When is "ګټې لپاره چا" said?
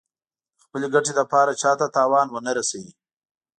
0.93-1.71